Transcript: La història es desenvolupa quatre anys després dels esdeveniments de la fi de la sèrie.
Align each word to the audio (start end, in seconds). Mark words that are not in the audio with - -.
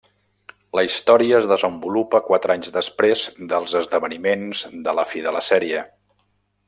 La 0.77 0.83
història 0.85 1.35
es 1.39 1.47
desenvolupa 1.51 2.21
quatre 2.29 2.55
anys 2.55 2.73
després 2.79 3.27
dels 3.53 3.77
esdeveniments 3.81 4.65
de 4.89 4.97
la 5.01 5.07
fi 5.13 5.23
de 5.29 5.35
la 5.37 5.45
sèrie. 5.51 5.85